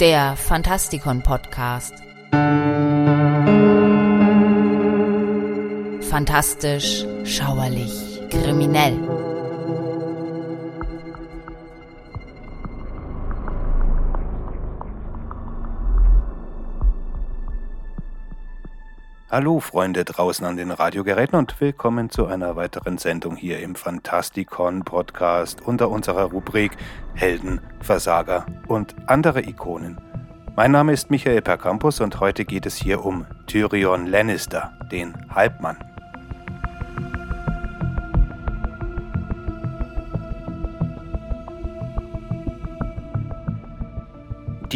[0.00, 1.94] der Fantastikon Podcast.
[6.10, 8.98] Fantastisch, schauerlich, kriminell.
[19.28, 24.84] Hallo Freunde draußen an den Radiogeräten und willkommen zu einer weiteren Sendung hier im Fantastikon
[24.84, 26.76] Podcast unter unserer Rubrik
[27.14, 30.00] Helden, Versager und andere Ikonen.
[30.54, 35.76] Mein Name ist Michael Percampus und heute geht es hier um Tyrion Lannister, den Halbmann.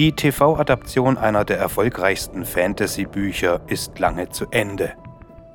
[0.01, 4.95] Die TV-Adaption einer der erfolgreichsten Fantasy-Bücher ist lange zu Ende.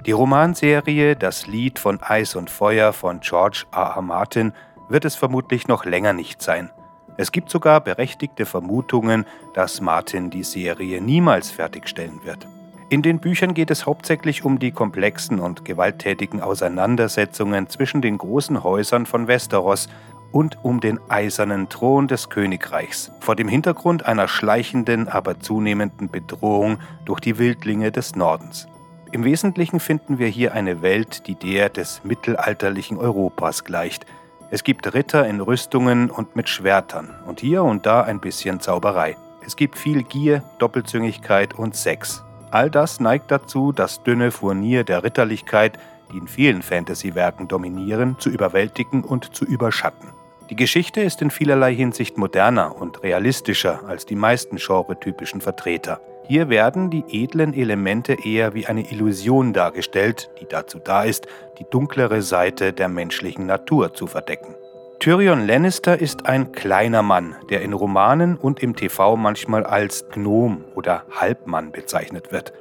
[0.06, 3.96] Die Romanserie Das Lied von Eis und Feuer von George R.
[3.96, 4.04] R.
[4.04, 4.54] Martin
[4.88, 6.70] wird es vermutlich noch länger nicht sein.
[7.18, 12.48] Es gibt sogar berechtigte Vermutungen, dass Martin die Serie niemals fertigstellen wird.
[12.90, 18.64] In den Büchern geht es hauptsächlich um die komplexen und gewalttätigen Auseinandersetzungen zwischen den großen
[18.64, 19.90] Häusern von Westeros
[20.36, 26.80] und um den eisernen Thron des Königreichs, vor dem Hintergrund einer schleichenden, aber zunehmenden Bedrohung
[27.06, 28.68] durch die Wildlinge des Nordens.
[29.14, 34.06] Im Wesentlichen finden wir hier eine Welt, die der des mittelalterlichen Europas gleicht.
[34.52, 39.16] Es gibt Ritter in Rüstungen und mit Schwertern und hier und da ein bisschen Zauberei.
[39.46, 42.26] Es gibt viel Gier, Doppelzüngigkeit und Sex.
[42.52, 45.80] All das neigt dazu, das dünne Furnier der Ritterlichkeit,
[46.12, 50.10] die in vielen Fantasy-Werken dominieren, zu überwältigen und zu überschatten.
[50.50, 56.00] Die Geschichte ist in vielerlei Hinsicht moderner und realistischer als die meisten genretypischen Vertreter.
[56.28, 61.66] Hier werden die edlen Elemente eher wie eine Illusion dargestellt, die dazu da ist, die
[61.70, 64.56] dunklere Seite der menschlichen Natur zu verdecken.
[65.00, 70.64] Tyrion Lannister ist ein kleiner Mann, der in Romanen und im TV manchmal als Gnom
[70.76, 72.54] oder Halbmann bezeichnet wird.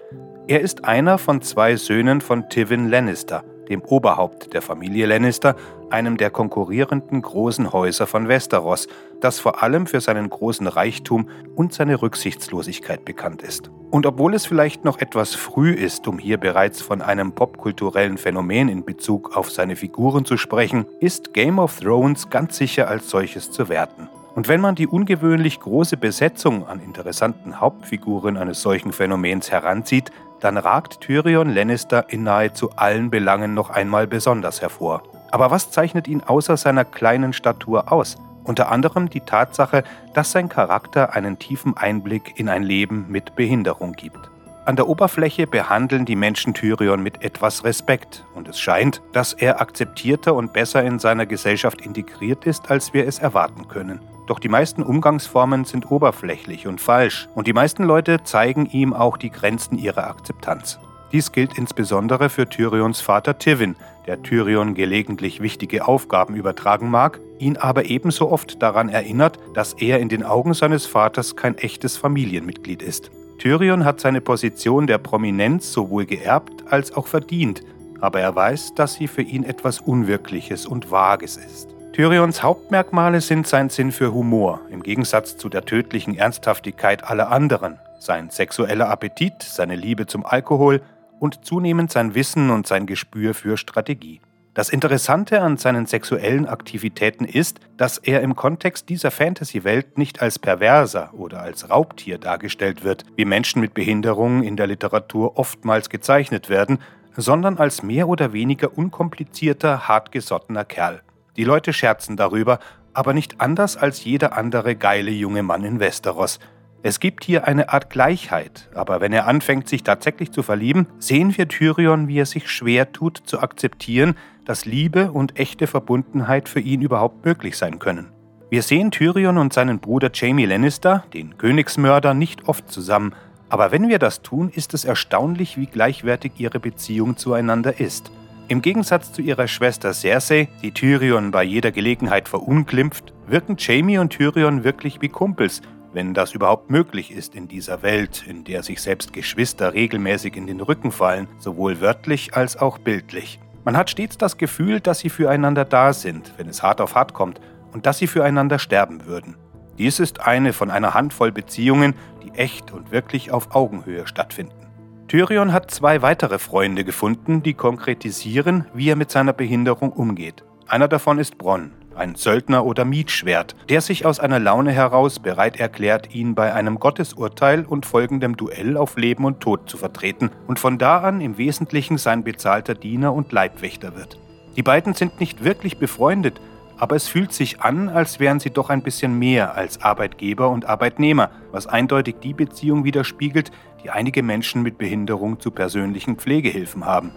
[0.47, 5.57] Er ist einer von zwei Söhnen von Tywin Lannister, dem Oberhaupt der Familie Lannister,
[5.91, 8.89] einem der konkurrierenden großen Häuser von Westeros,
[9.21, 13.71] das vor allem für seinen großen Reichtum und seine Rücksichtslosigkeit bekannt ist.
[13.91, 18.69] Und obwohl es vielleicht noch etwas früh ist, um hier bereits von einem popkulturellen Phänomen
[18.69, 23.51] in Bezug auf seine Figuren zu sprechen, ist Game of Thrones ganz sicher als solches
[23.51, 24.09] zu werten.
[24.35, 30.57] Und wenn man die ungewöhnlich große Besetzung an interessanten Hauptfiguren eines solchen Phänomens heranzieht, dann
[30.59, 35.03] ragt Tyrion Lannister in nahezu allen Belangen noch einmal besonders hervor.
[35.31, 38.17] Aber was zeichnet ihn außer seiner kleinen Statur aus?
[38.43, 39.85] Unter anderem die Tatsache,
[40.15, 44.31] dass sein Charakter einen tiefen Einblick in ein Leben mit Behinderung gibt.
[44.67, 49.61] An der Oberfläche behandeln die Menschen Tyrion mit etwas Respekt und es scheint, dass er
[49.61, 54.01] akzeptierter und besser in seiner Gesellschaft integriert ist, als wir es erwarten können.
[54.27, 59.17] Doch die meisten Umgangsformen sind oberflächlich und falsch und die meisten Leute zeigen ihm auch
[59.17, 60.79] die Grenzen ihrer Akzeptanz.
[61.13, 63.77] Dies gilt insbesondere für Tyrions Vater Tivin,
[64.07, 70.01] der Tyrion gelegentlich wichtige Aufgaben übertragen mag, ihn aber ebenso oft daran erinnert, dass er
[70.01, 73.11] in den Augen seines Vaters kein echtes Familienmitglied ist.
[73.39, 77.63] Tyrion hat seine Position der Prominenz sowohl geerbt als auch verdient,
[78.01, 81.74] aber er weiß, dass sie für ihn etwas Unwirkliches und Vages ist.
[81.95, 87.79] Tyrions Hauptmerkmale sind sein Sinn für Humor, im Gegensatz zu der tödlichen Ernsthaftigkeit aller anderen,
[88.01, 90.83] sein sexueller Appetit, seine Liebe zum Alkohol
[91.21, 94.21] und zunehmend sein Wissen und sein Gespür für Strategie.
[94.55, 100.41] Das Interessante an seinen sexuellen Aktivitäten ist, dass er im Kontext dieser Fantasy-Welt nicht als
[100.41, 106.49] Perverser oder als Raubtier dargestellt wird, wie Menschen mit Behinderungen in der Literatur oftmals gezeichnet
[106.49, 106.81] werden,
[107.17, 111.01] sondern als mehr oder weniger unkomplizierter, hartgesottener Kerl.
[111.37, 112.59] Die Leute scherzen darüber,
[112.93, 116.39] aber nicht anders als jeder andere geile junge Mann in Westeros.
[116.83, 121.37] Es gibt hier eine Art Gleichheit, aber wenn er anfängt, sich tatsächlich zu verlieben, sehen
[121.37, 126.61] wir Tyrion, wie er sich schwer tut, zu akzeptieren, dass Liebe und echte Verbundenheit für
[126.61, 128.13] ihn überhaupt möglich sein können.
[128.51, 133.15] Wir sehen Tyrion und seinen Bruder Jamie Lannister, den Königsmörder, nicht oft zusammen,
[133.49, 138.11] aber wenn wir das tun, ist es erstaunlich, wie gleichwertig ihre Beziehung zueinander ist.
[138.47, 144.11] Im Gegensatz zu ihrer Schwester Cersei, die Tyrion bei jeder Gelegenheit verunglimpft, wirken Jamie und
[144.11, 145.63] Tyrion wirklich wie Kumpels,
[145.95, 150.47] wenn das überhaupt möglich ist in dieser Welt, in der sich selbst Geschwister regelmäßig in
[150.47, 153.41] den Rücken fallen, sowohl wörtlich als auch bildlich.
[153.65, 157.15] Man hat stets das Gefühl, dass sie füreinander da sind, wenn es hart auf hart
[157.15, 157.41] kommt,
[157.73, 159.37] und dass sie füreinander sterben würden.
[159.79, 164.65] Dies ist eine von einer Handvoll Beziehungen, die echt und wirklich auf Augenhöhe stattfinden.
[165.09, 170.45] Tyrion hat zwei weitere Freunde gefunden, die konkretisieren, wie er mit seiner Behinderung umgeht.
[170.67, 175.61] Einer davon ist Bronn, ein Söldner oder Mietschwert, der sich aus einer Laune heraus bereit
[175.61, 180.59] erklärt, ihn bei einem Gottesurteil und folgendem Duell auf Leben und Tod zu vertreten und
[180.59, 184.19] von da an im Wesentlichen sein bezahlter Diener und Leibwächter wird.
[184.57, 186.41] Die beiden sind nicht wirklich befreundet,
[186.77, 190.65] aber es fühlt sich an, als wären sie doch ein bisschen mehr als Arbeitgeber und
[190.65, 193.53] Arbeitnehmer, was eindeutig die Beziehung widerspiegelt,
[193.85, 197.13] die einige Menschen mit Behinderung zu persönlichen Pflegehilfen haben.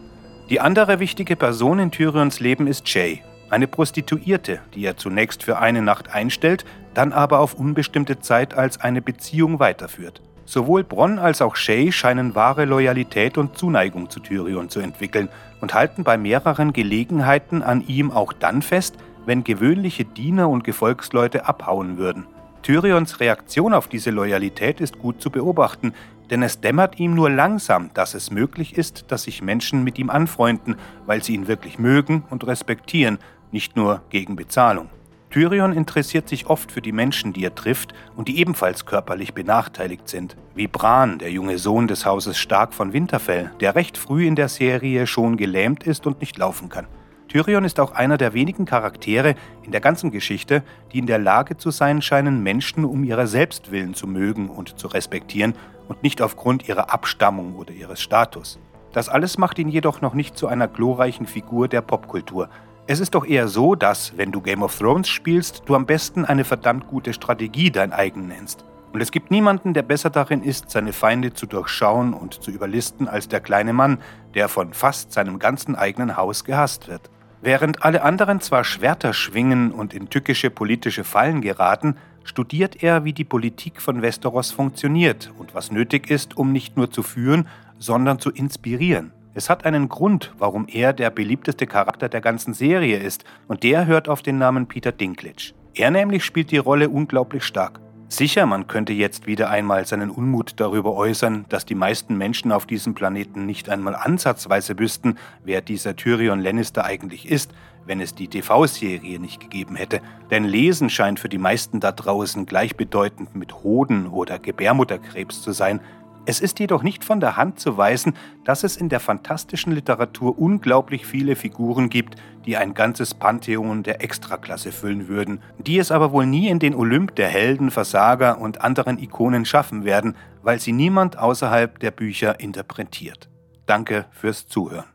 [0.50, 5.60] Die andere wichtige Person in Tyrions Leben ist Jay, eine Prostituierte, die er zunächst für
[5.60, 10.22] eine Nacht einstellt, dann aber auf unbestimmte Zeit als eine Beziehung weiterführt.
[10.46, 15.30] Sowohl Bronn als auch Shay scheinen wahre Loyalität und Zuneigung zu Tyrion zu entwickeln
[15.60, 21.46] und halten bei mehreren Gelegenheiten an ihm auch dann fest, wenn gewöhnliche Diener und Gefolgsleute
[21.46, 22.26] abhauen würden.
[22.62, 25.94] Tyrions Reaktion auf diese Loyalität ist gut zu beobachten,
[26.30, 30.10] denn es dämmert ihm nur langsam, dass es möglich ist, dass sich Menschen mit ihm
[30.10, 30.76] anfreunden,
[31.06, 33.20] weil sie ihn wirklich mögen und respektieren,
[33.52, 34.90] nicht nur gegen Bezahlung.
[35.30, 40.08] Tyrion interessiert sich oft für die Menschen, die er trifft und die ebenfalls körperlich benachteiligt
[40.08, 44.36] sind, wie Bran, der junge Sohn des Hauses Stark von Winterfell, der recht früh in
[44.36, 46.88] der Serie schon gelähmt ist und nicht laufen kann.
[47.28, 50.64] Tyrion ist auch einer der wenigen Charaktere in der ganzen Geschichte,
[50.94, 54.80] die in der Lage zu sein scheinen, Menschen um ihrer selbst willen zu mögen und
[54.80, 55.54] zu respektieren
[55.88, 58.60] und nicht aufgrund ihrer Abstammung oder ihres Status.
[58.94, 62.50] Das alles macht ihn jedoch noch nicht zu einer glorreichen Figur der Popkultur.
[62.88, 66.24] Es ist doch eher so, dass, wenn du Game of Thrones spielst, du am besten
[66.24, 68.64] eine verdammt gute Strategie dein eigen nennst.
[68.94, 73.10] Und es gibt niemanden, der besser darin ist, seine Feinde zu durchschauen und zu überlisten,
[73.10, 74.00] als der kleine Mann,
[74.34, 77.10] der von fast seinem ganzen eigenen Haus gehasst wird.
[77.42, 83.14] Während alle anderen zwar Schwerter schwingen und in tückische politische Fallen geraten, studiert er, wie
[83.14, 87.48] die Politik von Westeros funktioniert und was nötig ist, um nicht nur zu führen,
[87.78, 89.14] sondern zu inspirieren.
[89.34, 93.86] Es hat einen Grund, warum er der beliebteste Charakter der ganzen Serie ist, und der
[93.86, 95.54] hört auf den Namen Peter Dinklage.
[95.76, 97.80] Er nämlich spielt die Rolle unglaublich stark.
[98.10, 102.66] Sicher, man könnte jetzt wieder einmal seinen Unmut darüber äußern, dass die meisten Menschen auf
[102.66, 107.52] diesem Planeten nicht einmal ansatzweise wüssten, wer dieser Tyrion Lannister eigentlich ist,
[107.86, 110.00] wenn es die TV-Serie nicht gegeben hätte.
[110.32, 115.82] Denn Lesen scheint für die meisten da draußen gleichbedeutend mit Hoden oder Gebärmutterkrebs zu sein,
[116.28, 118.14] es ist jedoch nicht von der Hand zu weisen,
[118.44, 124.04] dass es in der fantastischen Literatur unglaublich viele Figuren gibt, die ein ganzes Pantheon der
[124.04, 128.60] Extraklasse füllen würden, die es aber wohl nie in den Olymp der Helden, Versager und
[128.62, 133.30] anderen Ikonen schaffen werden, weil sie niemand außerhalb der Bücher interpretiert.
[133.66, 134.86] Danke fürs Zuhören.